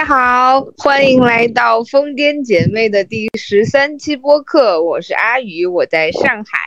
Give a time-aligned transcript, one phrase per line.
[0.00, 4.82] 家好，欢迎来到疯癫姐妹的第十三期播客。
[4.82, 6.58] 我是阿宇，我在上海。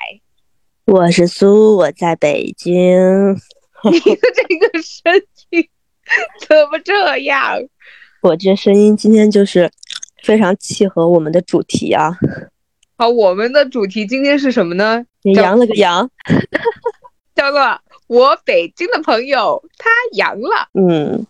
[0.85, 2.71] 我是苏，我在北京。
[3.91, 5.19] 你的这个声
[5.49, 5.67] 音
[6.47, 7.57] 怎么这样？
[8.21, 9.67] 我这声音今天就是
[10.21, 12.15] 非常契合我们的主题啊。
[12.97, 15.03] 好，我们的主题今天是什么呢？
[15.23, 16.07] 你阳了个阳，
[17.33, 20.69] 叫做我北京的朋友他阳了。
[20.75, 21.25] 嗯。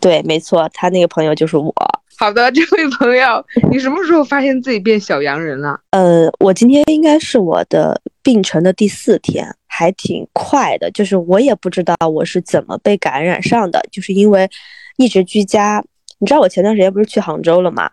[0.00, 1.74] 对，没错，他那个朋友就是我。
[2.20, 5.78] 好的，这位朋友，你什么时候发现自己变小洋人了？
[5.90, 10.90] 呃，我今天应该是我的病程的第四天，还挺快的。
[10.90, 14.50] 就是我也不知道我是怎么被感染上的，就是因为
[14.96, 15.80] 一直居家。
[16.18, 17.88] 你知道我前段时间不是去杭州了吗？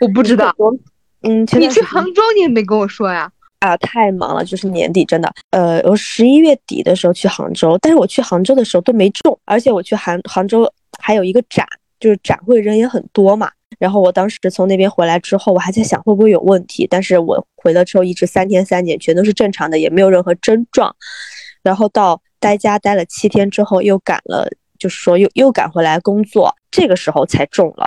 [0.00, 0.52] 我不知道。
[1.22, 3.30] 嗯，你去杭州你也没跟我说呀？
[3.60, 5.32] 啊，太忙了，就是年底真的。
[5.50, 10.68] 呃，我十一月底的时候去杭州，但是我去杭州的时候都没中，而且我去杭杭州。
[10.98, 11.66] 还有一个展，
[11.98, 13.50] 就是展会人也很多嘛。
[13.78, 16.86] 然后我当时从那边回来之后，我还在想会不会有问题。
[16.90, 20.94] 但是我回了之后一直三天三检，全都是正常的，也没有任何症状。
[21.62, 27.86] 然后到待家待了七天之后，又赶了，就是说又又赶回来工作，这个时候才中了。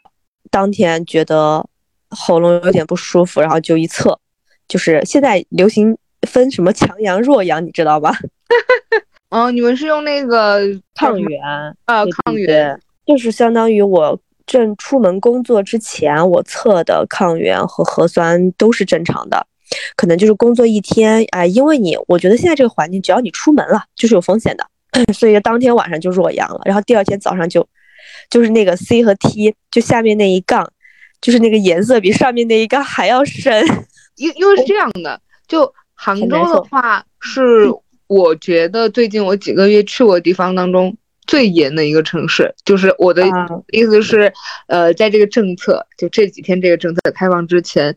[0.49, 1.65] 当天觉得
[2.09, 4.17] 喉咙有点不舒服，然后就一测，
[4.67, 8.17] 就是现在流行分什么强阳弱阳，你知道吧？
[9.29, 10.61] 哦，你们是用那个
[10.93, 11.41] 抗原
[11.85, 12.05] 啊？
[12.23, 12.79] 抗原。
[13.05, 19.45] 就是相当于我正出门工作之前，我测的抗原和核酸都是正常的，
[19.95, 24.65] 可能就是工作一天，哎，因为你，我觉得现在这个环境，只要你出门了，就是有风险的，
[25.13, 27.67] 所以当天晚上就弱阳了，然后第二天早上就，
[28.29, 30.69] 就是那个 C 和 T，就下面那一杠，
[31.21, 33.65] 就是那个颜色比上面那一杠还要深，
[34.17, 37.67] 因因为是这样的，就杭州的话，是
[38.07, 40.95] 我觉得最近我几个月去过的地方当中。
[41.31, 43.23] 最严的一个城市，就是我的
[43.71, 44.33] 意思是，
[44.67, 47.95] 呃，在这个政策就这几天这个政策开放之前，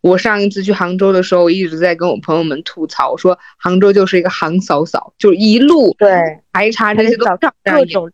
[0.00, 6.08] 我上一次去杭州的时候，我一直在跟我朋友们吐槽，我说杭州就是一个杭扫扫，就一路对
[6.54, 7.26] 排查这些都
[7.62, 8.10] 各种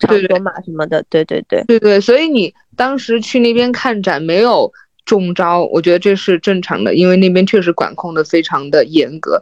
[0.00, 4.72] 对对码什么的，对对对对对，所以你当时去那边看展没有
[5.04, 9.40] 中招，我觉得这是正常的，因为那边确实管控的非常的严格。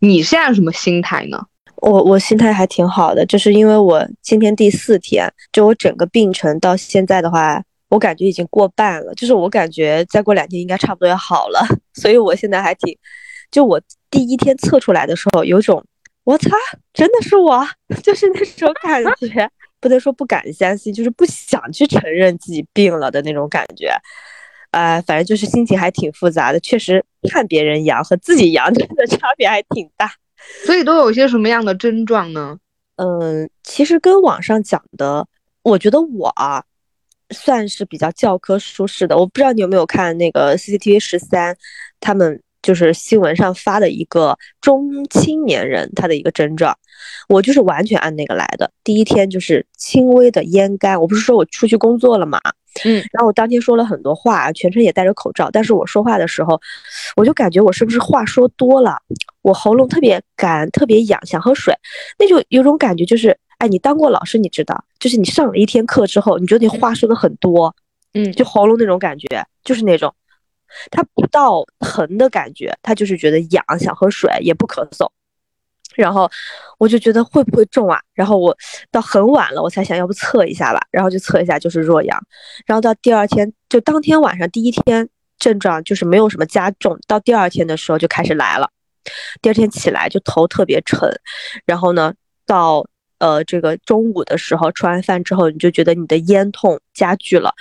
[0.00, 1.46] 你现在什么心态呢？
[1.80, 12.96] 我我心态还挺好的，就是因为我今天第四天，就我整个病程到现在的话，我感觉已经过半了，就是我感觉再过两天应该差不多要好了， 所以我现在还挺，
[13.50, 13.80] 就我
[14.10, 15.82] 第一天测出来的时候，有种
[16.24, 16.50] 我操，
[16.92, 17.66] 真的是我，
[18.02, 19.48] 就是那种感觉，
[19.80, 23.90] 不能说不敢相信，就是不想去承认自己病了的那种感觉，
[24.72, 30.10] 呃，反正就是心情还挺复杂的，确实看别人阳和自己阳 真的差别还挺大。
[30.64, 32.58] 所以都有些什么样的症状呢？
[32.96, 35.26] 嗯，其实跟网上讲的，
[35.62, 36.64] 我觉得我啊，
[37.30, 39.16] 算是比较教科书式的。
[39.16, 41.56] 我不知道你有没有看那个 CCTV 十三，
[42.00, 46.76] 他们就是新闻上发的一个中青年人他的一个症状，
[47.28, 48.70] 我就是完全按那个来的。
[48.82, 52.40] 第一天就是轻微的咽干，我不是说我出去工作了嘛。
[52.84, 56.60] 嗯，然后我当天说了很多话，全程也戴着口罩，但是我说话的时候，
[57.16, 58.96] 我就感觉我是不是话说多了，
[59.42, 61.74] 我喉咙特别干，特别痒，想喝水，
[62.18, 67.74] 那就有种感觉，就是，哎，你当过老师，你知道，就是你上了一天课之后，你觉得你话说的很多，
[68.14, 69.26] 嗯，就喉咙那种感觉，
[69.64, 70.14] 就是那种，
[70.90, 75.08] 它不到疼的感觉，它就是觉得痒，想喝水，也不咳嗽。
[75.98, 76.30] 然后
[76.78, 78.00] 我就觉得会不会中啊？
[78.14, 78.56] 然后我
[78.92, 80.80] 到很晚了，我才想要不测一下吧。
[80.92, 82.16] 然后就测一下，就是弱阳。
[82.66, 85.08] 然后到第二天，就当天晚上第一天
[85.40, 88.70] 症状就是没有什么加重，到第二天的时候就开始来了。
[89.42, 91.00] 第二天起来就头特别沉，
[91.66, 92.14] 然后呢，
[92.46, 92.86] 到
[93.18, 97.52] 呃这个中午的时候吃完饭之后，你就觉得你的咽痛加剧了，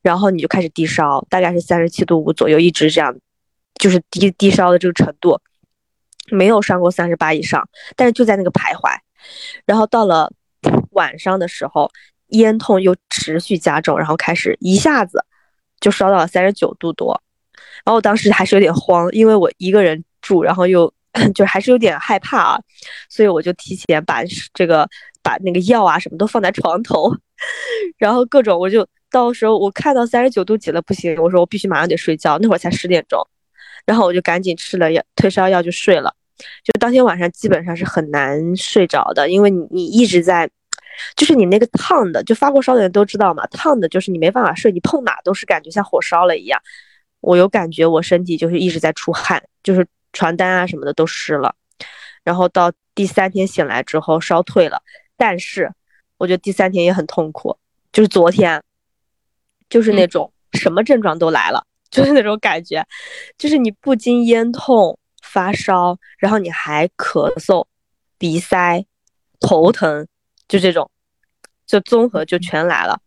[0.00, 3.14] 然后你就开始低烧，大概是三十七度五左右，一直这样，
[3.74, 5.38] 就是低低烧的这个程度。
[6.30, 8.94] 没有上过三十八以上，但是就在那个徘徊，
[9.66, 10.32] 然后到了
[10.90, 11.90] 晚上的时候，
[12.28, 15.24] 咽痛又持续加重，然后开始一下子
[15.80, 17.20] 就烧到了三十九度多，
[17.84, 20.92] 然后我当时还是有点慌，因为我一个人住，然后又
[21.34, 22.60] 就还是有点害怕啊，
[23.08, 24.22] 所以我就提前把
[24.54, 24.88] 这个
[25.22, 27.12] 把那个药啊什么都放在床头，
[27.98, 33.20] 然后各种我就到时候我看到三十九度几了不行，我说我必须马上得睡觉，那会儿才十点钟。
[33.86, 36.14] 然后我就赶紧吃了药退烧药就睡了，
[36.64, 40.48] 就当天晚上基本上是很难睡着的，因为你你一直在，
[41.16, 46.60] 就是你那个烫的，就发过烧的人都知道嘛，烫的就是你没办法睡，你碰哪都是感觉像火烧了一样。
[47.20, 51.54] 我有感觉我身体就是一直在出汗，就是床单啊什么的都湿了。
[52.24, 54.82] 然后到第三天醒来之后烧退了，
[55.16, 55.72] 但是
[56.18, 57.56] 我觉得第三天也很痛苦，
[57.92, 58.62] 就是昨天
[59.68, 62.84] 就是那种什么症状都来了，就是那种感觉，
[63.38, 67.64] 就是你不禁咽痛、发烧，然后你还咳嗽、
[68.18, 68.84] 鼻塞、
[69.38, 70.08] 头疼，
[70.48, 70.90] 就这种，
[71.66, 72.98] 就综合就全来了。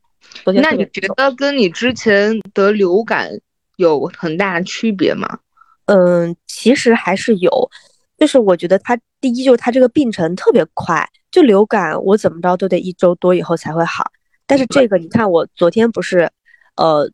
[0.46, 3.32] 那你觉得跟你之前得流感
[3.78, 5.40] 有很大区别吗？
[5.86, 7.70] 嗯，其实还是有，
[8.18, 14.12] 就是我觉得它第一就是它这个病程特别快，就流感我怎么着都得一周多以后才会好，
[14.46, 16.30] 但是这个你看我昨天不是，
[16.76, 17.10] 呃，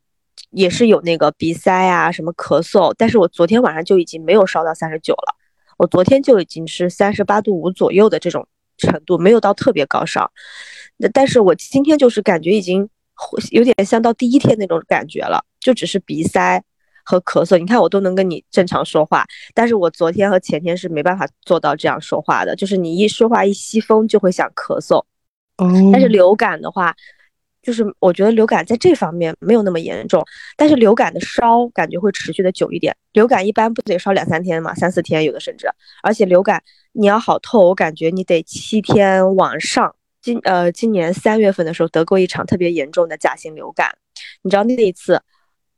[0.51, 5.35] 也是有那个鼻塞啊什么咳嗽，但是我昨天晚上就已经没有烧到三十九了，
[5.77, 10.31] 我昨天就已经是三十八度五左右的这种程度，没有到特别高烧，
[10.97, 12.87] 那但是我今天就是感觉已经
[13.51, 16.63] 有点像到第一天那种感觉了，就只是鼻塞。
[17.03, 19.25] 和咳嗽，你看我都能跟你正常说话，
[19.55, 24.97] 但是我昨天和前天是没办法做到这样说话的，就是你一说话一吸风就会想咳嗽。
[25.57, 25.89] 哦。
[25.91, 26.95] 但是流感的话，
[27.61, 30.23] 就是我觉得流感在这方面没有那么严重，
[30.57, 32.95] 但是流感的烧感觉会持续的久一点。
[33.13, 35.67] 流感一般不得烧两三天嘛，三四天有的甚至，
[36.01, 36.63] 而且流感
[36.93, 39.95] 你要好透，我感觉你得七天往上。
[40.21, 43.91] 今呃今年三月份的时候得过一场特别严重的甲型流感，
[44.43, 45.21] 你知道那一次。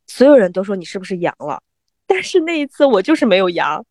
[0.06, 1.62] 所有人都说你是不是阳了，
[2.06, 3.84] 但是那一次我就是没有阳，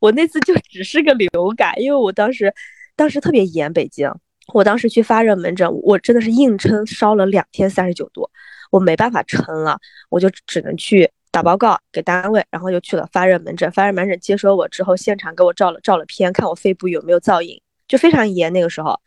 [0.00, 2.52] 我那次就只是个流感，因为我当时，
[2.96, 4.12] 当时特别严，北京，
[4.52, 8.28] 我当时去发热门诊，我真的是硬撑烧了两天三十九度，
[8.70, 9.78] 我没办法撑了，
[10.10, 18.98] 我就只能去打报告给单位，然后又去了发热门诊，发热门诊接收我之后，现场给我照了照了片，看我肺部有没有噪音，就非常严，那个时候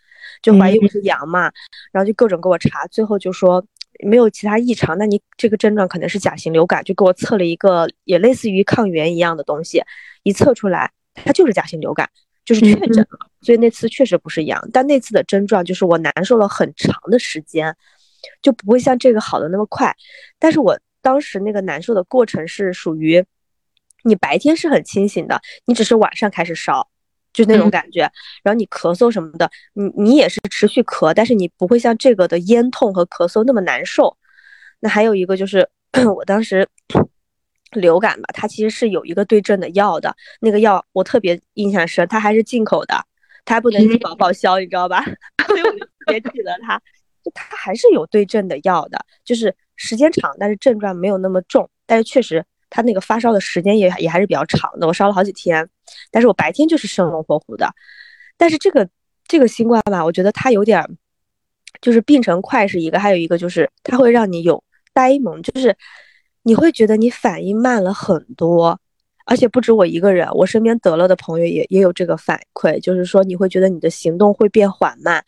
[0.41, 1.51] 就怀疑我是阳嘛，
[1.91, 3.65] 然后就各种给我查，最后就说。
[4.03, 9.81] 没有其他异常，那你这个症状可能是甲型流感，就给我测了一个也类似于抗原一样的东西，
[10.23, 12.09] 一测出来它就是甲型流感，
[12.45, 13.29] 就是确诊了。
[13.41, 17.75] 所以那次确实不是阳，但那次的症状就是我难受了很长的时间，
[18.41, 19.93] 就不会像这个好的那么快。
[20.39, 23.25] 但是我当时那个难受的过程是属于，
[24.03, 26.89] 你白天是很清醒的，你只是晚上开始烧。
[27.33, 28.09] 就那种感觉，
[28.43, 34.15] 然后你咳嗽什么的，你你也是持续咳，但是你不会像这个的咽痛和咳嗽那么难受。
[34.79, 35.67] 那还有一个就是，
[36.15, 36.65] 我当时
[37.75, 42.95] 流感吧，它其实是有一个对症的药的，那个药我特别印象深，它还是进口的，
[43.45, 45.03] 它还不能医保报销，你知道吧？
[45.47, 46.77] 所以我就特别记得它，
[47.23, 52.43] 就它还是有对症的药的，就是时间长，但是症状没有那么重，但是确实。
[52.67, 55.65] 它那个发烧的时间也也还是比较长的，我烧了好几天，
[56.11, 57.69] 但是我白天就是生龙活虎的。
[58.37, 58.89] 但是这个
[59.27, 60.83] 这个新冠吧，我觉得它有点，
[61.79, 64.61] 就是病程快是一个，还有一个就是它会让你有
[64.93, 65.77] 呆萌，就是
[66.45, 68.79] 你会觉得你反应慢了很多，
[69.25, 75.23] 而且不止我一个人，我身边得了的朋友也也有这个反馈，就是说你会觉得你的行动会变缓慢。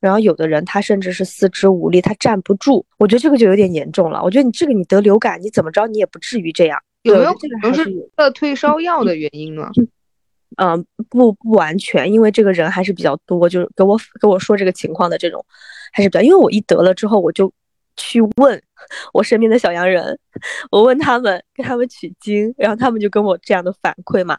[0.00, 2.84] 然后有的人他甚至是四肢无力，他站不住。
[2.98, 4.22] 我觉得这个就有点严重了。
[4.22, 6.78] 我觉得你这个你得流感，你怎么着你也不至于这样。
[7.02, 7.84] 有没有可能是
[8.16, 9.68] 的退烧药的原因呢？
[10.56, 15.44] 嗯，不不完全，因为这个人还是比较多，就是给我给我说这个情况的这种
[15.92, 16.22] 还是比较。
[16.22, 17.52] 因为我一得了之后，我就
[18.02, 18.60] 去问
[19.12, 20.18] 我身边的小洋人，
[20.70, 24.36] 我问他们，给他们取经，然后他们就跟我这样的反馈嘛。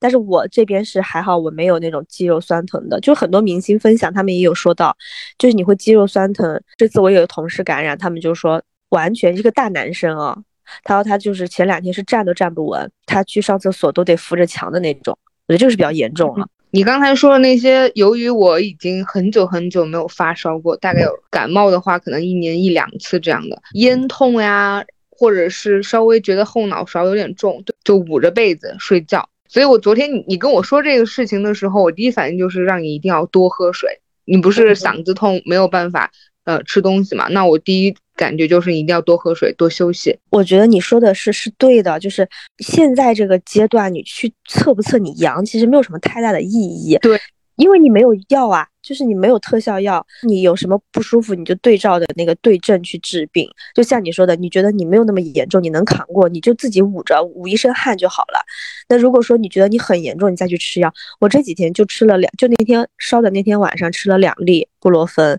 [0.00, 3.00] 但是我这边是还好，我没有那种肌肉酸疼的。
[3.00, 4.94] 就很多明星分享，他们也有说到，
[5.38, 6.60] 就是你会肌肉酸疼。
[6.76, 10.36] 这次我有同事感染，他们就说完全一个大男生啊，
[10.82, 15.16] 他说他就是前两天是站都站不稳，他去上厕所都得扶着墙的那种。
[15.46, 16.46] 我觉得这个是比较严重了。
[16.74, 29.28] 你刚才说的那些，由于我已经很久很久没有发烧过，大概有感冒的话，可能一年一两次这样的咽痛呀，或者是稍微觉得后脑勺有点重，就捂着被子睡觉。
[29.48, 34.00] 所以，我昨天你你跟我说这个事情的时候，我第一反应就是让你一定要多喝水。
[34.24, 36.10] 你不是嗓子痛没有办法
[36.44, 37.28] 呃吃东西嘛？
[37.28, 40.16] 那我第一感觉就是一定要多喝水，多休息。
[40.30, 46.98] 我觉得你说的是是对的，就是现在这个阶段，你去测不测你阳，其实没有什么太大的意义。
[47.02, 47.18] 对。
[47.56, 53.48] 因为你没有药啊，就是你没有特效药，你有什么不舒服，你就对照的那个对症去治病。
[53.76, 58.44] 就像你说的，你觉得你没有那么严重，你能扛过，你就自己捂着捂一身汗就好了。
[58.88, 60.92] 那如果说你觉得你很严重，你再去吃药。
[61.20, 65.38] 我这几天就吃了两，就那天烧的那天晚上吃了两粒布洛芬，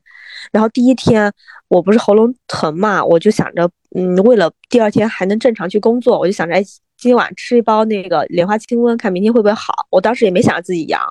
[0.52, 1.32] 然后第一天
[1.68, 6.64] 我不是喉咙疼嘛，我就想着，嗯，为了第二天还能正常去工作，我就想着，哎，
[6.98, 9.74] 今晚吃一包那个莲花清瘟，看明天会不会好。
[9.90, 11.02] 我当时也没想着自己阳。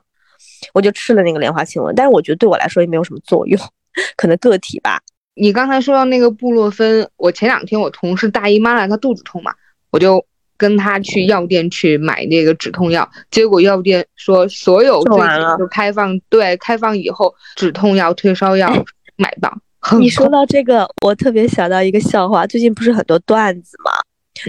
[0.72, 3.60] 我就吃了那个莲花清瘟，但是我觉得对我来说也没有什么作用，
[4.16, 4.98] 可能个体吧。
[5.34, 9.52] 你刚才说到那个布洛芬，我前两天我同事大姨妈来，她肚子痛嘛，
[9.90, 10.24] 我就
[10.56, 18.72] 跟她去药店去买那个止痛药，结果药店说所有最近就开放，对，开放以后止痛药、退烧药
[19.16, 19.52] 买吧。
[19.98, 22.46] 你说到这个，我特别想到一个笑话。
[22.46, 23.92] 最近不是很多段子嘛，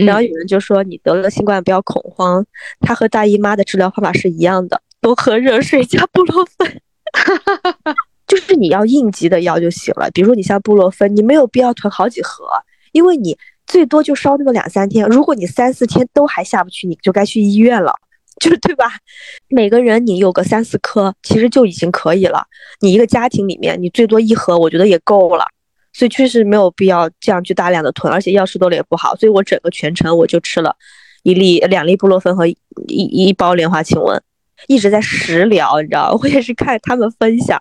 [0.06, 2.46] 然后有人就说你得了新冠不要恐慌，
[2.80, 6.82] 它和大姨妈的治疗方法是一样的，多喝热水加布洛芬。
[8.28, 12.46] 就是你要应急的药就行了，比如说你像布洛芬，你没有必要囤好几盒，
[12.92, 15.06] 因为你最多就烧那么两三天。
[15.08, 17.94] 如果你三四天都还下不去，你就该去医院了。
[18.40, 18.86] 就是对吧？
[19.48, 22.46] 每个人你有个三四颗，其实就已经可以了。
[22.82, 25.46] 你一个家庭里面，你最多一盒，我觉得也够了。
[25.94, 29.16] 所以确实没有必要这样去大量的囤，而且药师多了也不好。
[29.16, 30.76] 所以我整个全程我就吃了
[31.24, 34.20] 一粒、两粒布洛芬和一一包莲花清瘟，
[34.68, 36.12] 一直在食疗，你知道？
[36.22, 37.58] 我也是看他们分享，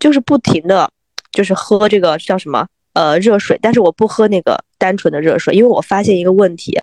[0.00, 0.90] 就是不停的，
[1.30, 6.76] 就是喝这个叫什么呃热水，但是我不喝那个单纯的热水，因为我发现一个问题，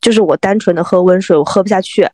[0.00, 2.08] 就是我单纯的喝温水我喝不下去。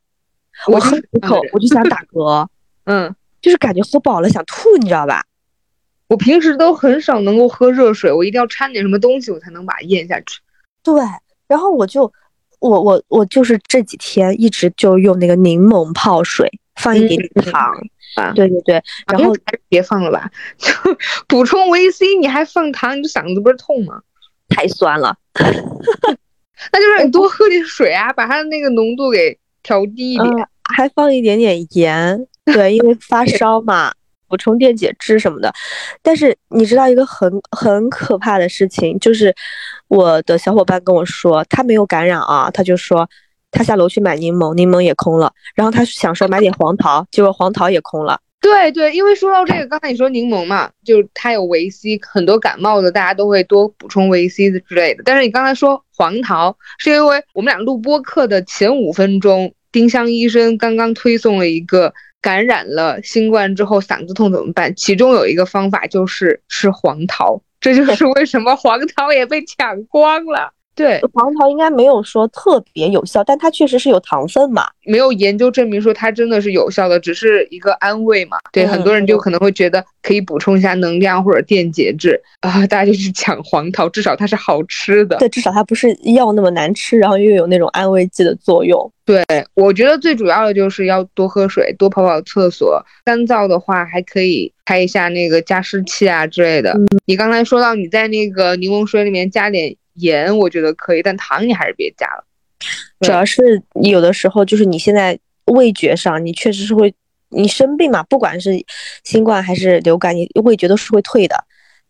[0.70, 2.46] 我喝一口我就想打嗝，
[2.86, 5.24] 嗯，就是感觉喝饱了想吐，你知道吧？
[6.08, 10.40] 我平时都很少能够喝热水，我一定要掺点什么东西，我才能把它咽下去。
[10.82, 11.02] 对，
[11.48, 12.12] 然后我就，
[12.60, 17.72] 我我我就是这几天一直就用那个柠檬泡水，放一点点糖
[18.16, 20.72] 啊，对对对，然后还是别放了吧， 就
[21.26, 24.02] 补充维 C，你还放糖，你这嗓子不是痛吗？
[24.48, 29.38] 太酸了，那就让你多喝点水啊，把它的那个浓度给。
[29.64, 33.92] 调低一点，还放一点点盐，对，因为发烧嘛，
[34.28, 35.52] 补充电解质什么的。
[36.02, 39.34] 但是你知道一个很很可怕的事情，就是
[39.88, 43.08] 我的小伙伴跟我说，他没有感染啊，他就说
[43.50, 48.18] 他下楼去买柠檬，柠檬也空了，然后他想说买点黄桃，结果黄桃也空了。
[48.40, 55.02] 对对，因为说到这个，刚才你说柠檬嘛，就是它有维 C，很多感冒的大家都会多补充维 C 的之类的。
[55.04, 70.52] 但是你刚才说黄桃，是因为我们俩录播课的前五分钟，丁香医生刚刚推送了一个感染了新冠之后嗓子痛怎么办，其中有一个方法就是吃黄桃，这就是 为什么黄桃也被抢光了。
[70.74, 78.38] 对，黄桃应该没有说特别有效，但它确实是有糖分嘛，没有研究证明说它真的是有效的，只是一个安慰嘛。
[78.52, 85.18] 对，很多人就可能会觉得可以补充一下能量或者电解质啊，大家就去抢黄桃，至少它是好吃的。
[85.18, 88.90] 对，至少它不是药那么难吃，然后又有那种安慰剂的作用。
[89.04, 89.22] 对，
[89.54, 92.82] 我觉得最主要的就是要多喝水，多跑跑厕所。
[93.04, 96.74] 干燥的话还可以开一下那个加湿器啊之类的。
[97.04, 99.76] 你刚才说到你在那个柠檬水里面加点。
[99.94, 102.24] 盐我觉得可以，但糖你还是别加了。
[103.00, 106.94] 主要是有的时候就是你现在味觉上，你确实是会，
[107.30, 108.52] 你生病嘛，不管是
[109.02, 111.36] 新冠还是流感，你味觉都是会退的。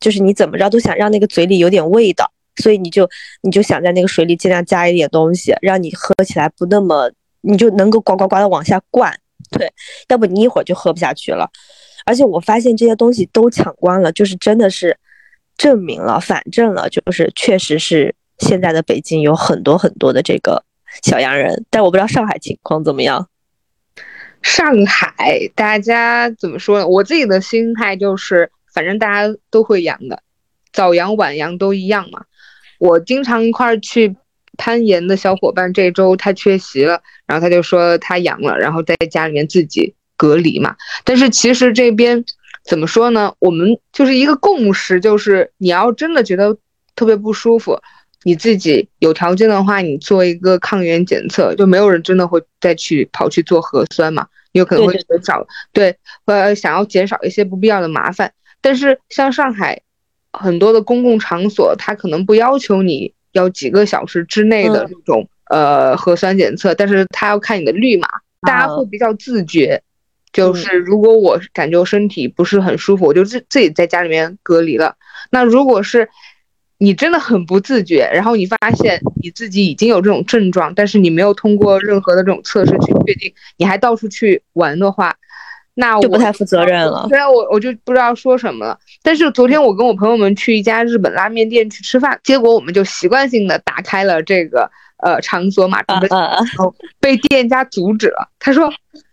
[0.00, 3.08] 就是你怎么着都想让那个嘴里有点味道，所以你就
[3.42, 9.14] 你就想在那个水里尽量加一点东西，让你喝起来不那么，你就能够呱呱呱的往下灌。
[9.50, 9.70] 对，
[10.08, 11.48] 要不你一会儿就喝不下去了。
[12.06, 14.96] 而且我发现这些东西都抢光了，就是真的是。
[15.62, 20.64] 证明了，反正了，就是确实是现在的北京有很多很多的这个
[21.04, 23.28] 小洋人，但我不知道上海情况怎么样。
[24.42, 26.88] 上海大家怎么说呢？
[26.88, 30.20] 我自己的心态就是，反正大家都会阳的，
[30.72, 32.24] 早阳晚阳都一样嘛。
[32.80, 34.16] 我经常一块儿去
[34.58, 40.74] 攀岩的小伙伴，这周他缺席了，然后他就说他阳了，然后在家里面自己隔离嘛。
[41.04, 42.24] 但是其实这边。
[42.64, 43.34] 怎么说呢？
[43.38, 46.56] 我们就是一个共识，就是你要真的觉得
[46.94, 47.78] 特别不舒服，
[48.22, 54.26] 你自己有条件的话，你做一个抗原检测，就没有人真的会再去跑去做核酸嘛？
[54.52, 58.32] 你有可能会减少对，呃，想要减少一些不必要的麻烦。
[58.60, 59.80] 但是像上海
[60.32, 68.06] 很多的公共场所，它可能不要求你要几个小时之内的这种呃核酸检测，但是它要看你的绿码，
[68.42, 69.82] 大家会比较自觉。
[70.32, 74.96] 就是如果我感觉我身体不是很舒服，我就自自己在家里面隔离了。
[75.30, 76.08] 那如果是
[76.78, 85.14] 你真的很不自觉，然后你发现你自己已经有这种症状，但是你没有通过任何的这种测试去确定，你还到处去玩的话，
[85.74, 87.06] 那就不太负责任了。
[87.08, 88.78] 虽然我我就不知道说什么了。
[89.02, 94.70] 但是昨天我跟我朋友们去一家日本拉面店去吃饭，结果我们就习惯性的打开了这个
[95.04, 96.08] 呃场所码，准备
[96.98, 98.28] 被店家阻止了。
[98.38, 98.72] 他说。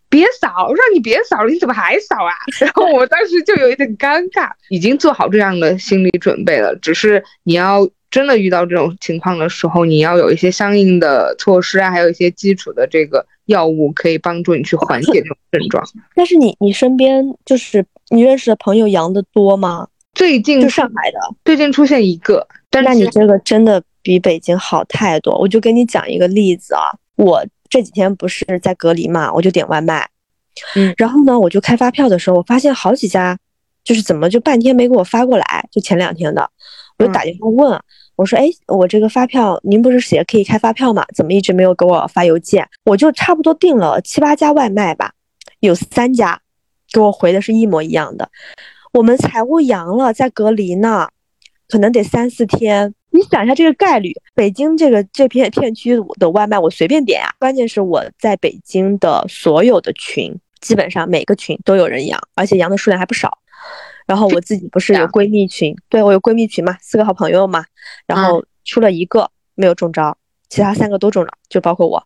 [0.10, 2.34] 别扫，让你别扫了，你怎么还扫啊？
[2.60, 15.84] 然后我当时就有一点尴尬，已经做好这样的心理准备了，只是你要真的遇到这种情况的时候，你要有一些相应的措施啊，还有一些基础的这个药物可以帮助你去缓解这种症状。
[16.16, 19.88] 但是你你身边就是你认识的朋友阳的多吗？
[20.16, 25.38] 最近就上海的，最近出现一个，那你这个真的比北京好太多。
[25.38, 27.46] 我就跟你讲一个例子啊，我。
[27.69, 30.09] 这几天不是在隔离嘛，我就点外卖，
[30.75, 33.38] 嗯，然后呢，我就开发票的时候，我发现好几家，
[33.83, 35.67] 就是怎么就半天没给我发过来？
[35.71, 36.49] 就前两天的，
[36.97, 37.79] 我就打电话问，
[38.15, 41.05] 我说，哎，我这个发票您不是写可以开发票吗？
[41.15, 42.67] 怎么一直没有给我发邮件？
[42.85, 45.13] 我就差不多订了七八家外卖吧，
[45.59, 46.41] 有三家
[46.91, 48.29] 给我回的是一模一样的。
[48.93, 51.07] 我们财务阳了，在隔离呢，
[51.67, 52.95] 可能得三四天。
[53.11, 57.29] 你想一下这个概率，北京这个这片片区的外卖我随便点呀。
[57.39, 63.38] 关键是我在北京的所有的群，基本上每个群都有人养，而且养的数量还不少。
[64.08, 67.65] 然后我自己不是有闺蜜群，对我有闺蜜群嘛，四个好朋友嘛，
[68.08, 70.17] 然后出了一个没有中招，
[70.48, 72.01] 其他三个都中了，就包括我。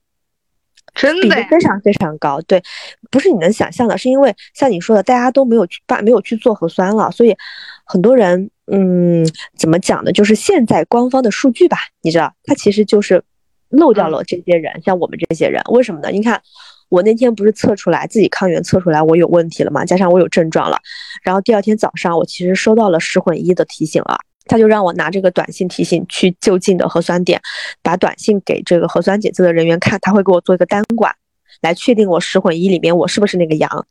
[0.96, 2.63] 真的非常非常高，对，
[3.12, 7.38] 不是你能想象的，是因为像你说的，大家都没有去办，没有去做核酸了，所以
[7.86, 9.25] 很多人，嗯，
[9.58, 10.12] 怎么讲呢？
[10.12, 13.24] 就是现在官方的数据吧，你知道，它其实就是
[13.70, 16.10] 漏掉了这些人，像我们这些人，为什么呢？
[16.10, 16.41] 你看
[16.89, 19.84] 我那天不是测出来自己抗原测出来我有问题了吗？
[19.84, 20.77] 加上我有症状了，
[21.24, 24.17] 然后第二天早上我其实收到了十混一的提醒了。
[24.46, 27.41] 他就让我拿这个短信提醒去就近的核酸点，
[27.82, 31.15] 把短信给这个核酸检测的人员看，他会给我做一个单管，
[31.62, 33.88] 来确定我十混一里面我是不是那个阳。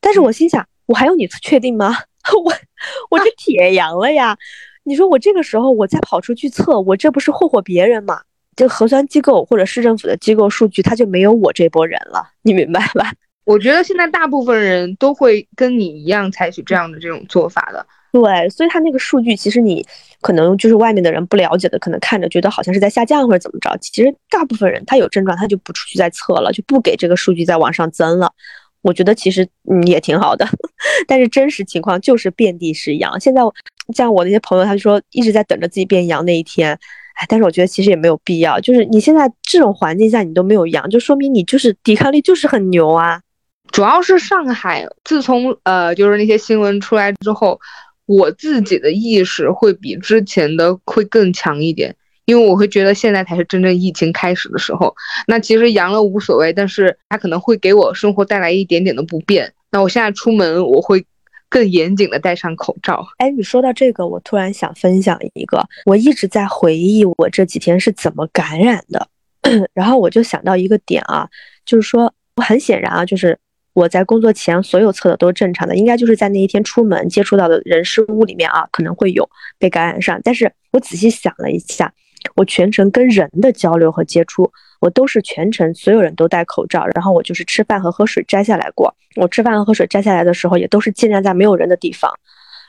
[0.00, 1.96] 但是我心想，我还用你确定吗？
[2.44, 2.52] 我
[3.10, 4.36] 我这铁阳了呀！
[4.84, 8.20] 你说我这个时候我再跑出去测，我这不是霍霍别人吗？
[8.54, 13.12] 这核酸机构或者市政府的机构数据，他就没有我这波人了，你明白吧？
[13.44, 17.84] 我觉得现在大部分人都会跟你一样采取这样的这种做法的。
[18.12, 19.84] 对，所以他那个数据其实你
[20.20, 28.30] 可能就是外面的人不了解的，可能看着觉得好像是在下降或者怎么着，其实大部分人他有症状他就不出去再测了，就不给这个数据再往上增了。
[28.82, 30.46] 我觉得其实嗯也挺好的，
[31.08, 33.18] 但是真实情况就是遍地是羊。
[33.18, 33.40] 现在
[33.94, 36.72] 像我那些朋友，他就说一直在等着自己变羊那一天，
[37.14, 43.20] 哎，但是我觉得其实也没有必要，就是你现在这种环境下你都没有羊，就说明你就是抵抗力就是很牛啊。
[43.70, 47.58] 主要是上海自从呃就是那些新闻出来之后。
[48.06, 54.94] 我自己的意识会比之前的会更强一点，因为我会觉得现在才是真正疫情开始的时候。
[55.26, 59.52] 那其实阳了无所谓，但是它可能会给我生活带来一点点的不便。
[59.70, 61.04] 那我现在出门我会
[61.48, 63.06] 更严谨的戴上口罩。
[63.18, 69.08] 哎，你说到这个，我突然想分享一个，我一直在回忆我这几天是怎么感染的，
[69.74, 71.28] 然后我就想到一个点啊，
[71.64, 73.38] 就是说很显然啊，就是。
[73.74, 79.26] 我在工作前所有测的都是正常的，应该就是在那一天出门接触到的人事物里面啊，可能会有
[79.58, 80.20] 被感染上。
[80.22, 81.90] 但是我仔细想了一下，
[82.34, 88.94] 我全程跟人的交流和接触，我都是全程所有人都戴口罩，然后我就是吃饭和喝水摘下来过。
[89.16, 92.10] 我吃饭和喝水摘下来的时候，也都是尽量在没有人的地方，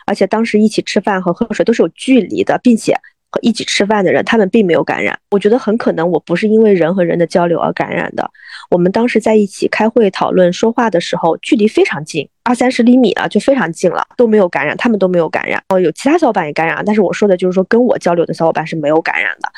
[0.06, 2.93] 而且当时一起吃饭和喝水都是有距离的，并且。
[3.33, 5.17] 和一起吃饭的人，他们并没有感染。
[5.31, 8.29] 我觉得很可能我不是因为人和人的交流而感染的。
[8.69, 15.59] 我们当时在一起开会讨论说话的时候，距离非常近，二三十厘米了，就非常近了，都没有感染，他们都没有感染。
[15.69, 19.51] 哦，有其他小伙伴也感染，但是我说的就是说跟我交流的小伙伴是没有感染的，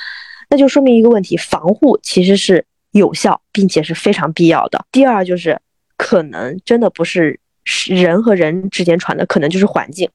[0.49, 4.85] 那就说明一个问题：防护其实是有效，并且是非常必要的。
[4.89, 5.59] 第二就是
[5.97, 7.37] 可能真的不是
[7.87, 10.09] 人和人之间传的，可能就是环境。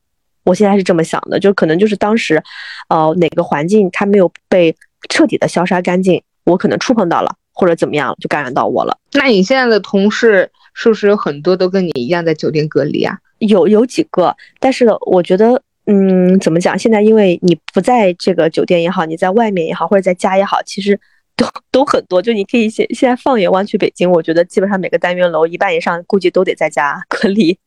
[0.50, 2.42] 我现在是这么想的，就可能就是当时，
[2.88, 4.74] 呃，哪个环境它没有被
[5.08, 8.98] 彻底的消杀干净，我可能触碰到了，或者怎么样，就感染到我了。
[9.12, 13.16] 那你现在的同事是不是有很多都跟你一样在酒店隔离啊？
[13.38, 16.76] 有有几个，但是我觉得，嗯，怎么讲？
[16.76, 20.98] 现在因为你不在这个酒店也好，你在外面也好，或者在家也好，其实。
[21.40, 27.58] 都都很多，就你可以现现在放眼望去，北京，我觉得基本上每个单元楼一半以上估计都得在家 隔离。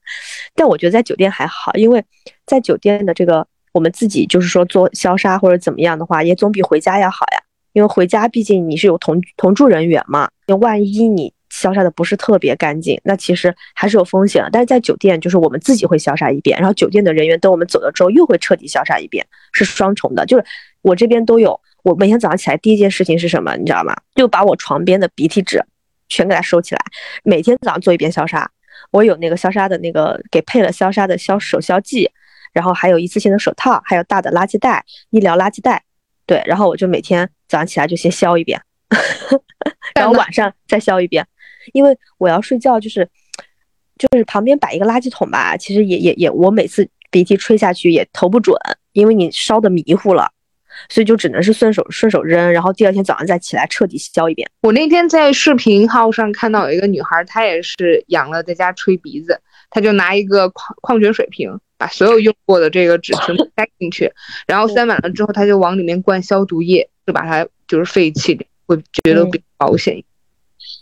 [0.53, 2.03] 但我觉得在酒店还好，因为
[2.45, 7.41] 在酒店的这个我们自己就是说做消杀或者怎么样的话，也总比回家要好呀。
[7.73, 10.29] 因为回家毕竟你是有同同住人员嘛，
[10.61, 14.49] 万一你消杀的不是特别干净，那其实还是有风险的。
[14.51, 20.25] 但是在酒店就是我们自己会消杀一遍，然后酒店的人员等我们走了之后又会彻底消杀一遍，是双重的。
[20.25, 20.43] 就是
[20.81, 21.59] 我这边都有。
[21.83, 23.55] 我每天早上起来第一件事情是什么？
[23.57, 23.93] 你知道吗？
[24.15, 25.63] 就把我床边的鼻涕纸
[26.07, 26.81] 全给它收起来，
[27.23, 28.49] 每天早上做一遍消杀。
[28.91, 32.09] 我有那个消杀的那个给配了消杀的消手消剂，
[32.53, 35.83] 然后还有一次性的手套，还有大的垃圾袋，医疗垃圾袋。
[36.25, 38.61] 对，然后我就每天早上起来就先消一遍，
[39.93, 41.27] 然后晚上再消一遍，
[41.71, 43.09] 因为我要睡觉，就是
[43.97, 48.57] 就是旁边摆一个垃圾桶吧，其实也也也，我每次鼻涕吹下去也投不准，
[48.91, 50.31] 因为你烧的迷糊了。
[50.89, 54.49] 所以就只能是顺手顺手扔，然后第二天早上再起来彻底消一遍。
[54.63, 61.47] 我那天在视频号上看到有一个女孩，她也是阳了，在家吹鼻子，她就拿一个矿矿泉水瓶，
[61.77, 64.11] 把所有用过的这个纸全部塞进去，
[64.47, 70.03] 然后塞满了之后，她就往里面灌消毒液，就把它就是废弃掉，会觉得比较保险。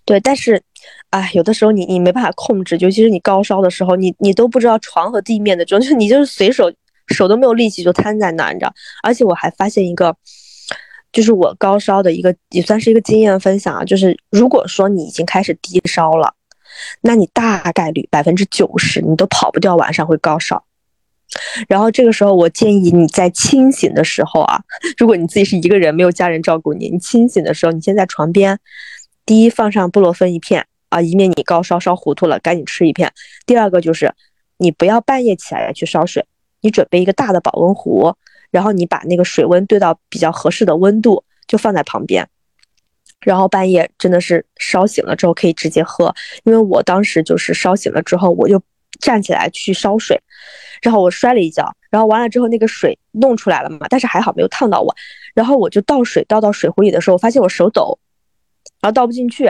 [0.05, 0.63] 对，但是，
[1.11, 6.71] 哎，有的时候你你没办法控制，尤其是你高烧的时候，你你都不知道床和地面的，就是你就是随手
[7.07, 8.73] 手都没有力气就瘫在那，你知道？
[9.03, 10.15] 而且我还发现一个，
[11.11, 16.33] 就是我高烧的一个也算是一个经验分享啊，就是如果说你已经开始低烧了，
[17.01, 20.63] 那你大概率百分之九十你都跑不掉晚上会高烧。
[21.67, 24.61] 然后这个时候，我建议你在清醒的时候啊，
[24.97, 28.57] 如果你自己是一个人，没有家人照顾你，你清醒的时候，你先在床边，
[29.25, 33.11] 第一放上布洛芬一片啊，以免你高烧烧糊涂了，赶紧吃一片。
[33.45, 34.13] 第二个就是，
[34.57, 36.25] 你不要半夜起来去烧水，
[36.59, 38.13] 你准备一个大的保温壶，
[38.51, 42.27] 然后你把那个水温兑到比较合适的温度，就放在旁边，
[43.21, 46.13] 然后半夜真的是烧醒了之后可以直接喝。
[46.43, 48.61] 因为我当时就是烧醒了之后，我就
[48.99, 50.21] 站起来去烧水。
[50.81, 54.93] 然后我摔了一跤，然后完了之后那个水弄出来了嘛，但是还好没有烫到我。
[55.35, 57.99] 然后我就倒水倒到水壶里的时候，发现我手抖，
[58.81, 59.45] 然后倒不进去，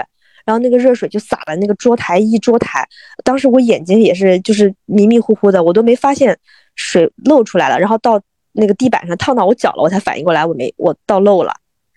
[0.46, 2.88] 然后那个热水就洒了那个桌台一桌台。
[3.24, 6.38] 当时我眼睛也是就是迷迷糊糊的，我都没发现
[6.76, 8.22] 水漏出来了，然后到
[8.54, 11.54] 那个地板上烫到我脚了，我才反应过来我没我倒漏了。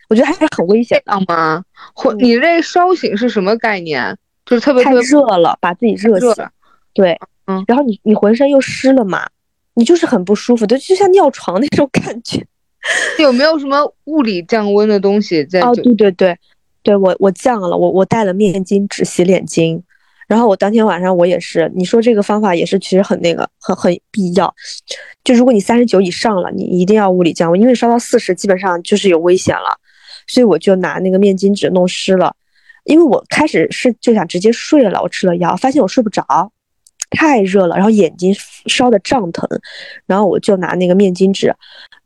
[0.08, 1.64] 我觉得还是很危险的吗？
[1.94, 4.16] 或你这烧醒是什么概念？
[4.46, 6.46] 就是特别太热了，把自己热醒。
[6.92, 7.18] 对。
[7.46, 9.26] 嗯，然后你你浑身又湿了嘛，
[9.74, 12.42] 你就是很不舒服，就就像尿床那种感觉。
[13.18, 15.60] 有没有什么物理降温的东西在？
[15.60, 16.38] 哦，对对对，
[16.84, 19.82] 对我我降了，我我带了面巾纸、洗脸巾，
[20.28, 24.54] 然后我当天晚上我也是，你说这个方法也是其实很那个很很必要。
[25.24, 29.80] 就如果你三十九以上了，你一定要物理降温，因为烧到四十基本上就是有危险了，
[30.28, 32.36] 所以我就拿那个面巾纸弄湿了，
[32.84, 36.52] 因为我开始是就想直接睡了，我吃了药，发现我睡不着。
[37.10, 38.34] 太热了，然后眼睛
[38.66, 39.48] 烧的胀疼，
[40.04, 41.54] 然后我就拿那个面巾纸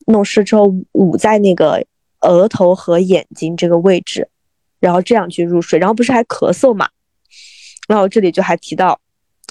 [0.07, 1.83] 弄湿之后捂在那个
[2.21, 4.29] 额头和眼睛这个位置，
[4.81, 5.79] 然后这样去入睡。
[5.79, 6.89] 然后不是还咳嗽嘛？
[7.89, 9.01] 然后这里就还提到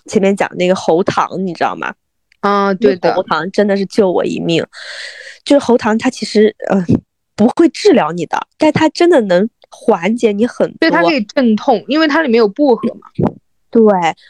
[0.06, 1.94] 前面讲那个喉糖，你知道吗？
[2.42, 4.66] 啊，对的，喉糖真的是救我一命。
[5.44, 6.84] 就是喉糖，它其实呃
[7.36, 10.78] 不会治疗你的，但它真的能缓解你很多。
[10.80, 13.08] 对，它可以镇痛，因为它里面有薄荷嘛。
[13.70, 13.84] 对，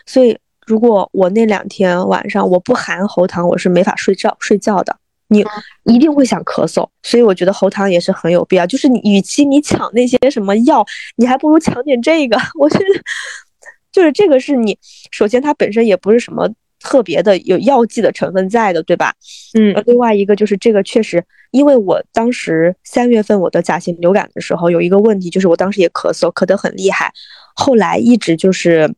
[0.06, 0.38] 所以。
[0.66, 4.94] 如果我那两天晚上我不含喉糖，我是没法睡觉睡觉的。
[5.30, 5.46] 你
[5.84, 8.66] 一定会想咳嗽，所以我觉得喉糖也是很有必要。
[8.66, 10.86] 就是你，与其你抢那些什么药，
[11.16, 12.38] 你还不如抢点这个。
[12.60, 12.86] 我觉得，
[13.92, 14.78] 就是这个是你
[15.12, 19.14] 首先它本身也不是什么特别的有药剂的成分在的，对吧？
[19.58, 19.82] 嗯。
[19.86, 27.12] 另外一个就是这个确实，因为我当时三月份我得甲型流感的时候，有一个问题就是我当时也咳嗽，咳得很厉害，
[27.56, 28.94] 后来一直就是。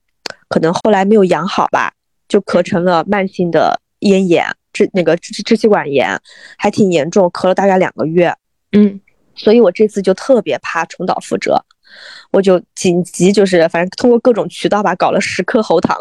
[0.48, 1.94] 可能后来没有养好吧，
[2.28, 6.20] 就咳成了慢性的咽炎，支那个支支气管炎，
[6.58, 8.34] 还挺严重，咳了大概两个月。
[8.72, 9.00] 嗯，
[9.36, 11.60] 所以我这次就特别怕重蹈覆辙，
[12.32, 15.98] 我就紧急就是反正通过各种渠道吧，搞了十颗喉糖，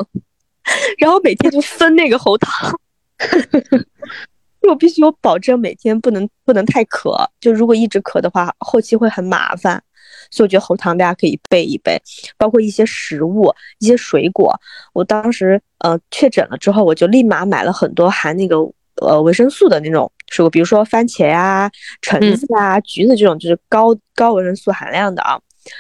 [0.98, 2.78] 然后每天就分那个喉糖，
[4.68, 9.83] 我必须我保证每天不能不能太咳，就如果一直咳的话，后期会很麻烦。
[10.30, 12.00] 所以我觉得喉糖大家可以备一备，
[12.36, 14.54] 包括一些食物、一些水果。
[14.92, 18.56] 我当时呃确诊了之后，我就立马买了很多含那个
[19.02, 21.70] 呃维生素的那种水果，比如说番茄啊、
[22.02, 25.38] 橙子啊、橘子这种就是高高维生素含量的啊。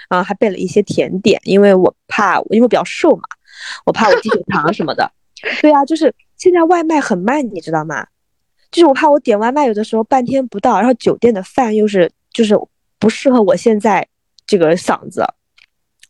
[0.08, 3.22] 啊，还备了一些甜点，因为我怕，因为我比较瘦嘛，
[3.86, 5.10] 我怕我低血糖什么的。
[5.62, 8.06] 对啊，就是现在外卖很慢，你知道吗？
[8.70, 12.54] 就是我怕我点外卖有的时候半天不到，然后酒店的饭又是就是
[12.98, 14.06] 不适合我现在。
[14.48, 15.24] 这个嗓子，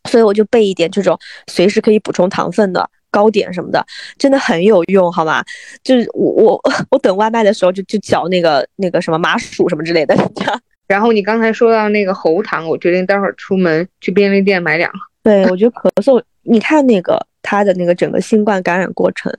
[0.09, 3.85] 所以我就备一点这种随时可以补充糖分的糕点什么的，
[4.17, 5.43] 真的很有用，好吗？
[5.83, 10.15] 就是我我 我等外卖的时候就就嚼那个那个什么麻薯什么之类的。
[10.87, 14.91] 然后你刚才说到那个喉糖，我决定待会儿出门去便利店买两。
[15.21, 19.31] 对，我觉得咳嗽，你看那个他的那个整个新冠感染过程，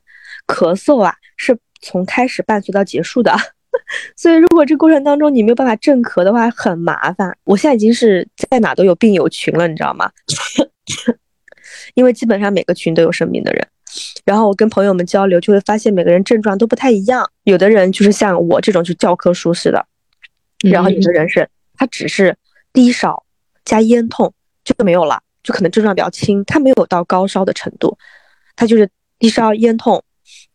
[0.47, 3.35] 咳嗽啊是从开始伴随到结束的。
[4.15, 7.35] 所以，如果这过程当中你没有办法镇咳的话，很麻烦。
[7.45, 10.09] 我现在已经是在哪都有病友群了，你知道吗？
[11.95, 13.67] 因为基本上每个群都有生病的人，
[14.25, 17.29] 然后我跟朋友们交流，就会发现每个人症状都不太一样。
[17.43, 19.79] 有的人就是像我这种，就教科书式的；
[20.69, 22.35] 然后有的人是他只是
[22.73, 23.23] 低烧
[23.65, 27.97] 加咽痛就没有了，就可能症状比较轻，他没有到高烧的程度，
[28.55, 30.03] 他就是低烧咽痛，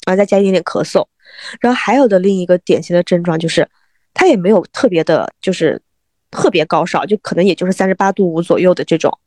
[0.06, 1.06] 然后再加一点点咳嗽。
[1.60, 3.68] 然后还有的另一个典型的症状就是，
[4.14, 5.80] 他也没有特别的，就是
[6.30, 9.18] 特别高烧，就可能也就是三十八度五左右的这种，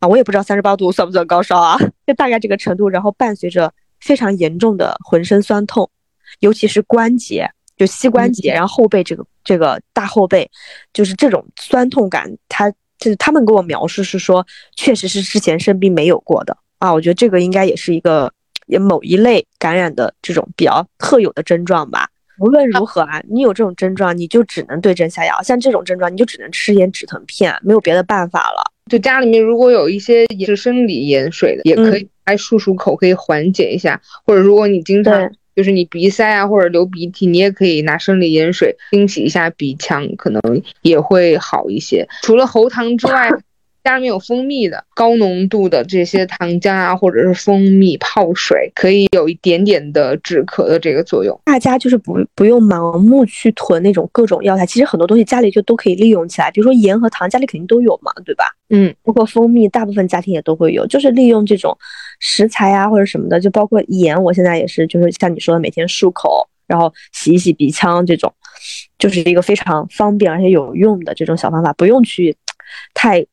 [0.00, 2.88] 啊，我也不知道三十八度算不算高烧啊， 就大概这个程度。
[2.88, 5.90] 然后伴随着非常严重的浑身酸痛，
[6.40, 10.50] 尤其是关节，就膝关节，然后后背这个这个大后背，
[10.92, 18.32] 就是这种酸痛感，他就是他们给我描述是说，确实是之前生病没有过的，啊，我觉得这个应该也是一个
[18.68, 22.08] 也某一类感染的这种比较特有的症状吧。
[22.38, 25.42] 无论如何啊，你有这种症状，你就只能对症下药。
[25.42, 28.62] 像这种症状，你就只能吃点止疼片，没有别的办法了。
[28.88, 34.00] 就家里面如果有一些也是生理盐水的，也可以来漱漱口，可以缓解一下。
[34.24, 40.40] 或者如果你经常就是你鼻塞啊或者流鼻涕，你也可以拿生理盐水清洗一下鼻腔，可能
[40.82, 42.06] 也会好一些。
[42.22, 43.28] 除了喉糖之外。
[43.84, 51.40] 家里面有蜂蜜的高浓度的这些糖浆啊，或者是蜂蜜泡水，可以有一点点的止咳的这个作用。
[51.44, 56.50] 大家就是不不用盲目去囤那种各种药材，其实很多东西家里就都可以利用起来。
[56.50, 58.44] 比如说盐和糖，家里肯定都有嘛，对吧？
[58.68, 60.86] 嗯，包括蜂蜜，大部分家庭也都会有。
[60.86, 61.74] 就是利用这种
[62.20, 68.30] 食材啊或者什么的，就包括盐，我现在也是，就是像你说的，每天漱口，然后洗一洗鼻腔，这种
[68.98, 72.36] 就是一个非常方便而且有用的这种小方法，不用去
[72.92, 73.24] 太。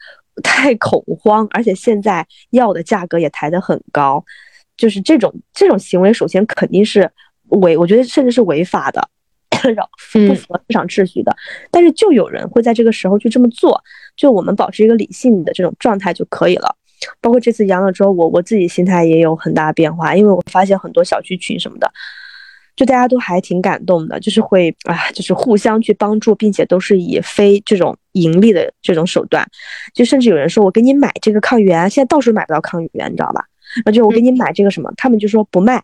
[0.44, 4.24] 太恐慌，而且现在药的价格也抬得很高，
[4.78, 7.10] 就是这种这种行为，首先肯定是
[7.50, 9.08] 违，我觉得甚至是违法的，
[9.50, 11.36] 不符合市场秩序的。
[11.72, 13.82] 但是就有人会在这个时候去这么做，
[14.16, 16.76] 就我们保持一个理性的这种状态就可以了。
[17.22, 21.92] 包括这次阳了之后，我我自己心态也有很大变化，因为我发现很多小区群什么的。
[22.76, 29.48] 就大家都还挺感动的，就是会啊，就是互相去帮助，并且都是以非这种盈利的这种手段，
[29.94, 33.46] 就甚至有人说我给你买这个抗原，现在到处买不到抗原，你知道吧？
[33.86, 35.82] 那就我给你买这个什么，他们就说不卖，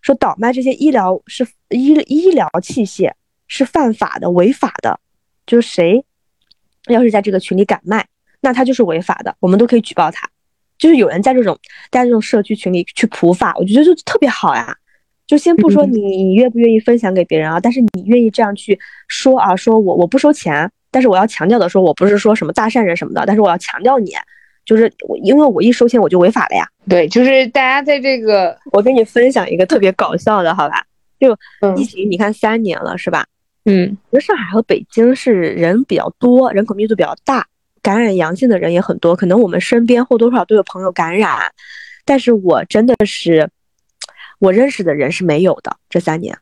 [0.00, 3.12] 说倒卖这些医疗是医医疗器械
[3.46, 4.98] 是犯法的、违法的，
[5.46, 6.04] 就是谁
[6.88, 8.06] 要是在这个群里敢卖，
[8.40, 10.28] 那他就是违法的，我们都可以举报他。
[10.78, 11.58] 就是有人在这种
[11.90, 14.74] 在这种社区群里去普法，我觉得就特别好呀。
[15.30, 24.10] 就先不说你你愿不愿意分享给别人啊，但是你愿意这样去说啊，说我我不收钱，但是我要强调的说，我不是说什么大善人什么的，但是我要强调你，
[24.64, 26.66] 就是我因为我一收钱我就违法了呀。
[26.88, 30.84] 对，就是大家在这个，我跟你分享一个特别搞笑的，好吧？
[31.20, 31.38] 就
[31.76, 33.24] 疫情，你看三年了是吧？
[33.66, 37.46] 嗯，那上海和北京是人比较多，人口密度比较大，
[37.82, 41.38] 感染阳性的人也很多，可能我们身边或多或少都有朋友感染，
[42.04, 43.48] 但是我真的是。
[44.40, 46.36] 我认识的人是没有的，这三年，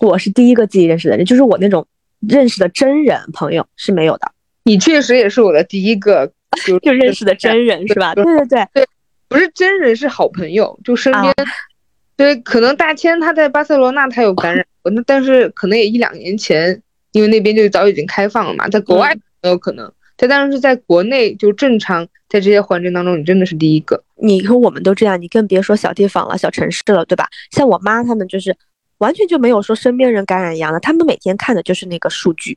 [0.00, 1.84] 我是第一个自己认识的人，就是我那种
[2.20, 4.30] 认识的真人朋友是没有的。
[4.64, 6.30] 你确实也是我的第一个
[6.64, 8.14] 就就认识的真人是吧？
[8.14, 8.86] 对对对对，
[9.28, 11.34] 不是真人是好朋友，就身边，
[12.16, 19.90] 对，可能大千他在巴塞罗那他有感染过，那但是可能也一两年前，因为那边就早已经开放了嘛，在国外没有可能。
[20.22, 24.00] 但但是在国内就正常，在这些环境当中，你真的是第一个。
[24.14, 27.26] 你和我们都这样，你更别说小地方了、小城市了，对吧？
[27.50, 28.56] 像我妈他们就是
[28.98, 32.56] 完全就没有说身边人感染一样的，他们每天看的就是那个数据，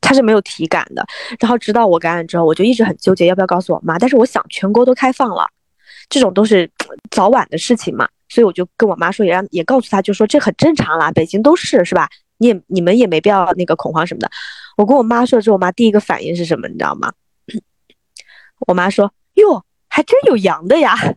[0.00, 1.04] 他是没有体感的。
[1.40, 3.98] 然后直到我感染之后，我就一直很纠结要不要告诉我妈。
[3.98, 5.48] 但是我想全国都开放了，
[6.08, 6.70] 这种都是
[7.10, 12.08] 早晚的事情嘛，所以我就跟我妈说，也让也告诉她，就说这很正常啦，北京都是是吧？
[12.38, 14.30] 你也你们也没必要那个恐慌什么的。
[14.76, 16.68] 我跟我妈说之后，我妈第一个反应是什么？
[16.68, 17.12] 你知道吗？
[18.66, 20.94] 我妈说：“哟，还真有阳的呀！”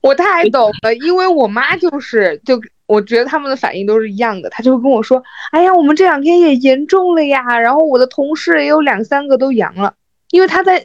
[0.00, 4.48] 我太懂了，因为我妈就是，就我觉得他们的反应都是一样的。
[4.50, 9.94] 她就会跟我说：“哎呀，我们这两天也严重了呀。”然后我的同事也有两三个都阳了，
[10.30, 10.84] 因为他在，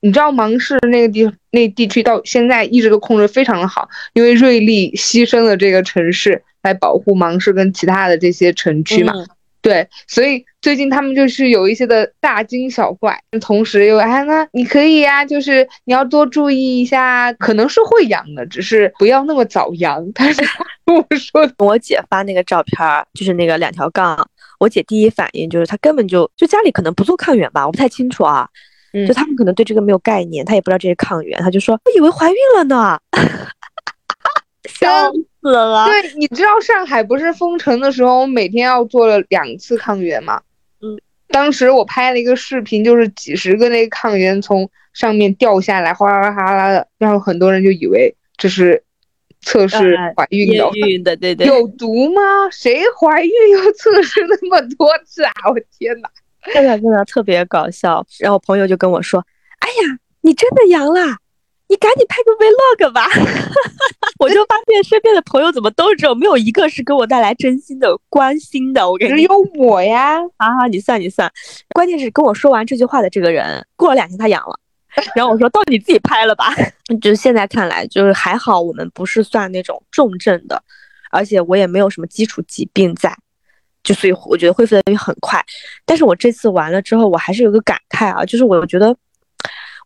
[0.00, 9.12] 你知道芒市那个地那地区到现在一直都控制非常的好，因为瑞丽牺牲了这个城市来保护芒市跟其他的这些城区嘛。
[9.62, 20.06] 对，所以最近他们就是有一些的大惊小怪，同时又哎那你可以呀，就是你要多注意一下，可能是会阳的，只是不要那么早阳。
[20.12, 20.42] 但是
[20.84, 24.28] 我说 我姐发那个照片，就是那个两条杠，
[24.60, 28.46] 我姐第一反应就是她根本就就家里可能不做抗原吧，我不太清楚啊，
[29.08, 33.00] 就他们可能对这个没有概念，她也不知道这是抗原，她就说我以为怀孕了呢，
[34.68, 35.10] 笑。
[35.44, 35.84] 死了！
[35.84, 40.40] 对，你知道上海不是封城的时候，我每天要做了两次抗原吗？
[40.80, 48.82] 嗯，当时我拍了一个视频，就是几十个那个抗原从上面掉下来，哗啦哗啦的，然后很多人就以为这是
[49.42, 50.66] 测试怀孕的。
[50.70, 51.46] 怀孕的，对对。
[51.52, 52.22] 有毒吗？
[52.50, 55.32] 谁怀孕要测试那么多次啊？
[55.52, 56.08] 我天哪！
[56.54, 58.02] 真的真的特别搞笑。
[58.18, 59.22] 然后朋友就跟我说
[59.60, 61.16] ：“哎呀，你真的阳了。”
[61.66, 63.06] 你赶紧拍个 vlog 吧，
[64.20, 68.88] 我就发现身边的朋友怎么都是这种，没有一个是给我带来真心的关心的。
[68.88, 71.30] 我跟你只有我呀，啊，你算你算，
[71.74, 74.60] 关键是跟我说完这句话的这个人，过了两天他阳了，
[75.16, 76.54] 然后我说到底自己拍了吧，
[77.00, 80.62] 就是现在看来就是还好，我们不是算那种重症的，
[81.10, 83.16] 而且我也没有什么基础疾病在，
[83.82, 85.42] 就所以我觉得恢复的也很快。
[85.86, 88.94] 但是我这次完了之后，我还是有个感慨啊，就是我觉得。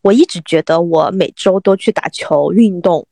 [0.03, 3.07] 我一直觉得我每周都去打球运动，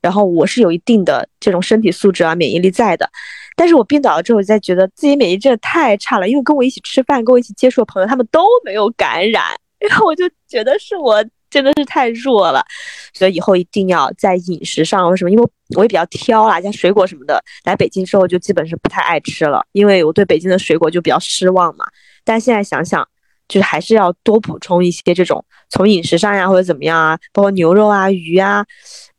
[0.00, 3.08] 然后我是有一定的这种身体素质啊免疫力在的。
[3.56, 9.44] 但是我病倒了之后，我在觉得自己免疫力太差了，因为跟我一起吃饭、跟我一起接触的朋友他们都没有感染，
[9.88, 11.24] 然后我就觉得是我。
[11.52, 12.64] 真的是太弱了，
[13.12, 15.30] 所以以后一定要在饮食上为什么？
[15.30, 21.84] 因为我也比较挑啦，像水果什么的，来北京之后就基本是不太爱吃了，因为我对北京的水果就比较失望嘛。
[22.24, 23.06] 但现在想想，
[23.52, 28.64] 就是还是要多补充一些这种从饮食上呀或者怎么样啊，包括牛肉啊、鱼啊，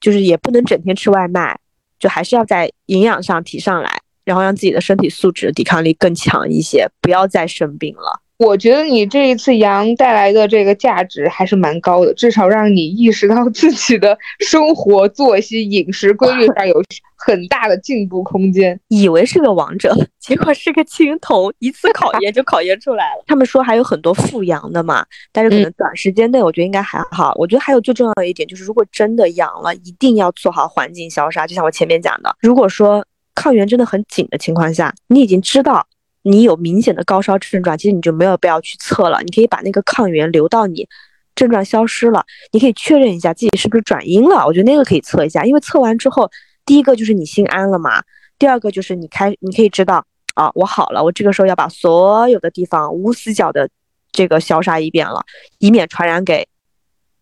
[0.01, 1.55] 就是也不能整天吃外卖，
[1.99, 8.22] 就还是要在营养上提上来，然后让自己的身体素质、抵抗力更强一些，不要再生病了。
[8.43, 16.83] 我觉得你这一次阳带来的这个价值还是蛮高的，至少让你意识到自己的生活作息、饮食规律上有
[17.15, 18.77] 很大的进步空间。
[18.89, 23.23] 以为是个王者， 结果是个青铜，一次考验就考验出来了。
[23.25, 27.33] 他们说还有很多复阳的嘛，但是可能短时间内我觉得应该还好。
[27.37, 31.47] 我觉得还有最重要的一点就是，如果真的阳了，一定要做好环境消杀。
[31.47, 35.87] 就像我前面讲的，如果说抗原真的很紧的情况下，你已经知道。
[36.23, 39.21] 你有明显的高烧症状，其实你就没有必要去测了。
[39.23, 40.87] 你可以把那个抗原留到你
[41.35, 44.45] 症状消失了，你可以确认一下自己是不是转阴了。
[44.45, 46.29] 我觉得那个可以测一下，因为测完之后，
[46.65, 48.01] 第一个就是你心安了嘛，
[48.39, 50.05] 第二个就是你开你可以知道
[50.35, 53.69] 啊，我好了，我这个时候要把所有的地方无死角的
[54.11, 55.23] 这个消杀一遍了，
[55.59, 56.47] 以免传染给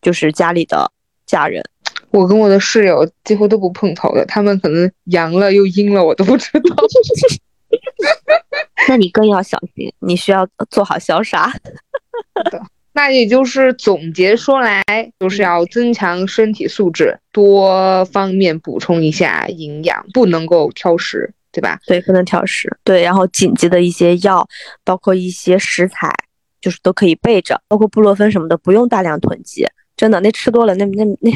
[0.00, 0.92] 就是家里的
[1.26, 1.64] 家人。
[2.10, 6.60] 我跟我的室友几乎都不碰头的，他们可能阳了又阴了，我都不知道。
[8.88, 11.52] 那你更要小心，你需要做好消杀。
[12.94, 14.84] 那也就是总结说来，
[15.18, 21.80] 就是要增强身体素质，多方面补充一下营养，不能够挑食，对吧？
[21.86, 22.76] 对，不能挑食。
[22.84, 24.46] 对，然后紧急的一些药，
[24.84, 26.12] 包括一些食材，
[26.60, 29.66] 就是都可以备着，包括布洛芬什么的，不用大量囤积。
[29.96, 31.30] 真的，那吃多了，那那那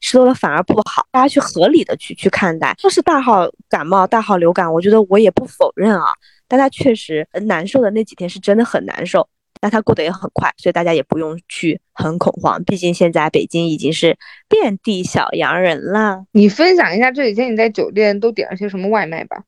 [0.00, 1.06] 吃多了反而不好。
[1.10, 6.06] 大家去合理的去去看待，说是大号感冒、大号流感，我觉得我也不否认啊。
[6.46, 9.26] 但他确实难受的那几天是真的很难受，
[9.60, 12.62] 但他过得也很快，所以大家也不用去很恐慌。
[12.64, 14.16] 毕竟现在北京已经是
[14.48, 16.24] 遍地小洋人了。
[16.32, 19.42] 你分享一下这几天你在酒店都点了些什么外卖吧？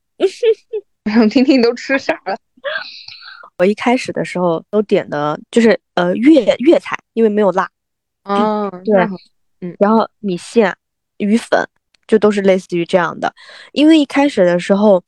[1.04, 2.36] 我想听听你都吃啥了。
[3.58, 7.68] 我一开始的时候都点的就是呃粤粤菜，因为没有辣。
[8.24, 8.94] 哦，对，
[9.60, 10.74] 嗯，然后米线、
[11.18, 11.68] 鱼粉
[12.06, 13.34] 就都是类似于这样的，
[13.72, 15.04] 因为一开始的时候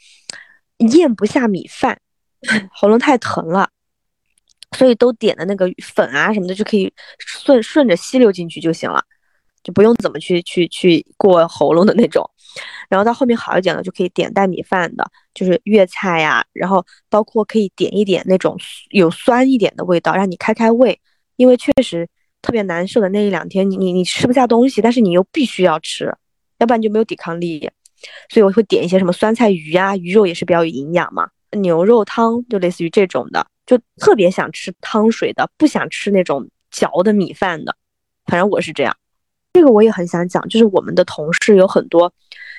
[0.79, 1.99] 咽不下米饭，
[2.73, 3.71] 喉咙太疼了，
[4.77, 9.03] 所以都点的那个粉啊什么的就可以顺顺着吸溜进去就行了，
[9.63, 12.31] 就不用怎么去去去过喉咙的那种。
[12.91, 18.59] 然后到后面好一点了，就可以点带米饭的，就是粤菜呀，然后包括可以点一点那种
[18.91, 21.01] 有酸一点的味道，让你开开胃，
[21.37, 22.07] 因为确实。
[22.43, 26.15] 特别难受的那一两天，你你你吃不下东西，但是你又必须要吃，
[26.59, 27.71] 要不然就没有抵抗力。
[28.29, 31.29] 所以我会点一些什么酸菜鱼啊，鱼肉也是比较有营养嘛。
[31.53, 37.75] 牛肉汤就类似于这种的，就特别想吃汤水的，不想吃那种嚼的米饭的。
[38.27, 38.95] 反正我是这样。
[39.53, 42.13] 这个我也很想讲，就是我们的同事有很多，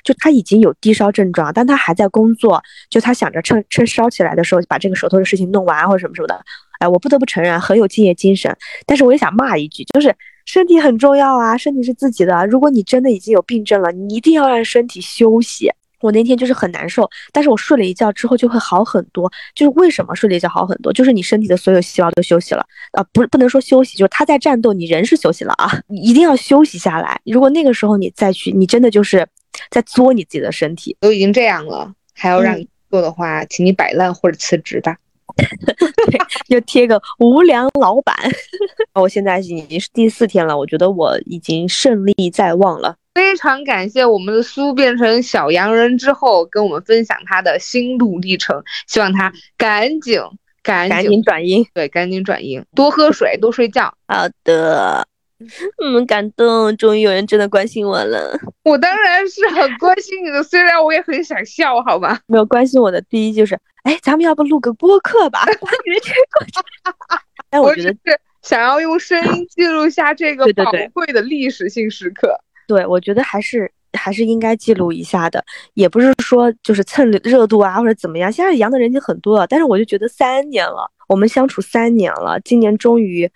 [0.03, 6.43] 就他已经有低烧症状，但他还在工作，就他想着趁趁烧起来的时候把这个手头的事情弄完或者什么什么的。
[6.79, 12.45] 哎，我不得不承认很有敬业精神，但是我也想骂一句，就是身体很重要啊，身体是自己的。
[12.47, 15.71] 如果你真的已经有病症了，你一定要让身体休息。
[16.01, 19.27] 我那天就是很难受，但是我睡了一觉之后就会好很多。
[19.55, 20.93] 就是为什么睡了一觉好很多？
[20.93, 27.19] 就是你身体的所有细胞都休息了啊，不不能说休息，就是他在战斗，你人是休息了啊，你一定要休息下来。
[27.25, 29.27] 如果那个时候你再去，你真的就是
[29.71, 30.95] 在作你自己的身体。
[30.99, 34.95] 都已经这样了，还要让你做的话，请你摆烂或者辞职吧。
[36.09, 38.15] 对，就贴个无良老板。
[38.95, 42.95] 我现在已经是第四天了，我觉得我已经胜利在望了。
[43.13, 48.63] 非常感谢我们的苏变成小洋人之后，跟我们分享他的心路历程。
[48.87, 50.21] 希望他赶紧
[50.61, 53.93] 赶紧转阴，对，赶紧转阴，多喝水，多睡觉。
[54.07, 55.07] 好的。
[55.83, 58.35] 嗯，感动，终于有人真的关心我了。
[58.65, 62.19] 我当然是很关心你的，虽然我也很想笑，好吧？
[62.25, 65.45] 没有关心我的第一就是，哎，咱们要不录个播客吧？
[65.45, 67.21] 把你的这个，
[67.51, 72.35] 但 我觉得是想要用声音记录下这个宝贵的历史性时刻。
[72.67, 78.31] 对，我觉得还是还是应该记录一下的，也不是说就是蹭热度啊或者怎么样。
[78.31, 83.29] 现在阳的人已经很多了，但是我就觉得三年了，我们相处三年了，今年终于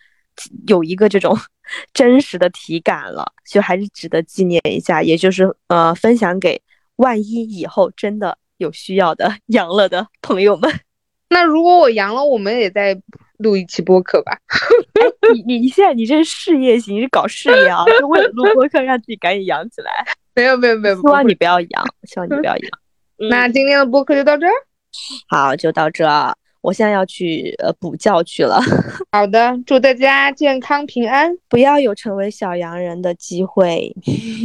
[0.67, 1.37] 有一个这种。
[1.93, 6.61] 真实的体感了，就还是值得纪念一下，也就是呃，分享给
[6.97, 10.71] 万一以后真的有需要的 阳了的朋友们。
[11.29, 12.99] 那如果我阳了，我们也在
[13.37, 14.37] 录一期播客吧。
[15.33, 17.85] 你你你现在你这是事业型，是搞事业啊？
[17.99, 20.05] 就为了录播客，让自己赶紧养起来。
[20.35, 22.69] 没有没有没有，希望你不要阳，希望你不要阳。
[23.29, 24.51] 那今天的播客就到这儿。
[25.29, 26.05] 好，就到这。
[26.61, 28.59] 我现在要去呃补觉去了。
[29.11, 33.95] 好的，祝大家健康平安，不要有成为小洋人的机会。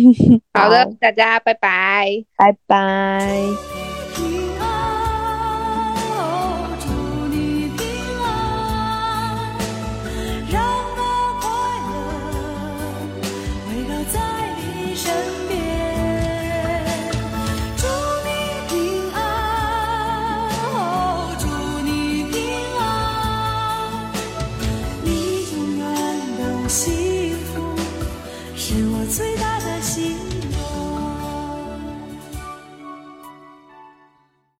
[0.52, 3.85] 好的，大家拜拜，拜拜。